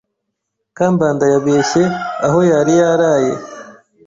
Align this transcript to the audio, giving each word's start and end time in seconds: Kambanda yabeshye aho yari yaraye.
Kambanda 0.77 1.25
yabeshye 1.33 1.83
aho 2.25 2.39
yari 2.51 2.73
yaraye. 2.81 3.33